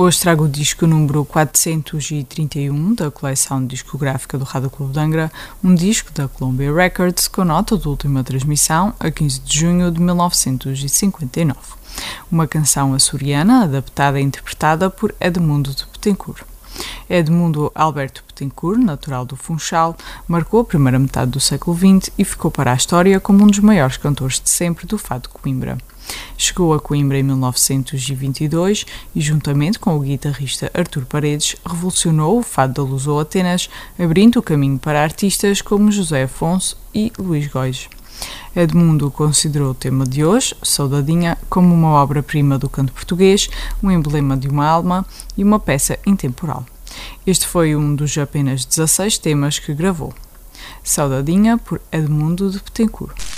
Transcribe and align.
hoje 0.00 0.20
trago 0.20 0.44
o 0.44 0.48
disco 0.48 0.86
número 0.86 1.24
431 1.24 2.94
da 2.94 3.10
coleção 3.10 3.66
discográfica 3.66 4.38
do 4.38 4.44
Rádio 4.44 4.70
Clube 4.70 4.92
de 4.92 5.00
Angra, 5.00 5.32
um 5.62 5.74
disco 5.74 6.12
da 6.12 6.28
Columbia 6.28 6.72
Records 6.72 7.26
com 7.26 7.44
nota 7.44 7.76
de 7.76 7.88
última 7.88 8.22
transmissão 8.22 8.94
a 9.00 9.10
15 9.10 9.40
de 9.40 9.58
junho 9.58 9.90
de 9.90 10.00
1959. 10.00 11.58
Uma 12.30 12.46
canção 12.46 12.94
açoriana 12.94 13.64
adaptada 13.64 14.20
e 14.20 14.22
interpretada 14.22 14.88
por 14.88 15.12
Edmundo 15.20 15.74
de 15.74 15.84
Betancourt. 15.86 16.44
Edmundo 17.10 17.72
Alberto 17.74 18.22
Betancourt, 18.28 18.78
natural 18.78 19.24
do 19.24 19.34
Funchal, 19.34 19.96
marcou 20.28 20.60
a 20.60 20.64
primeira 20.64 21.00
metade 21.00 21.32
do 21.32 21.40
século 21.40 21.76
XX 21.76 22.12
e 22.16 22.24
ficou 22.24 22.52
para 22.52 22.70
a 22.70 22.76
história 22.76 23.18
como 23.18 23.42
um 23.42 23.48
dos 23.48 23.58
maiores 23.58 23.96
cantores 23.96 24.40
de 24.40 24.48
sempre 24.48 24.86
do 24.86 24.96
fado 24.96 25.28
Coimbra. 25.28 25.76
Chegou 26.36 26.72
a 26.72 26.80
Coimbra 26.80 27.18
em 27.18 27.22
1922 27.22 28.86
e, 29.14 29.20
juntamente 29.20 29.78
com 29.78 29.96
o 29.96 30.00
guitarrista 30.00 30.70
Artur 30.72 31.04
Paredes, 31.04 31.56
revolucionou 31.66 32.38
o 32.38 32.42
fado 32.42 32.74
da 32.74 32.82
Luz 32.82 33.06
ou 33.06 33.20
Atenas, 33.20 33.68
abrindo 33.98 34.38
o 34.38 34.42
caminho 34.42 34.78
para 34.78 35.02
artistas 35.02 35.60
como 35.60 35.92
José 35.92 36.22
Afonso 36.24 36.76
e 36.94 37.12
Luís 37.18 37.46
Góis. 37.48 37.88
Edmundo 38.54 39.10
considerou 39.10 39.70
o 39.70 39.74
tema 39.74 40.04
de 40.04 40.24
hoje, 40.24 40.54
Saudadinha, 40.62 41.38
como 41.48 41.72
uma 41.74 41.90
obra-prima 41.90 42.58
do 42.58 42.68
canto 42.68 42.92
português, 42.92 43.48
um 43.82 43.90
emblema 43.90 44.36
de 44.36 44.48
uma 44.48 44.66
alma 44.66 45.06
e 45.36 45.44
uma 45.44 45.60
peça 45.60 45.98
intemporal. 46.06 46.64
Este 47.26 47.46
foi 47.46 47.76
um 47.76 47.94
dos 47.94 48.16
apenas 48.18 48.64
16 48.64 49.18
temas 49.18 49.58
que 49.58 49.74
gravou. 49.74 50.12
Saudadinha 50.82 51.58
por 51.58 51.80
Edmundo 51.92 52.50
de 52.50 52.58
Betancourt. 52.58 53.37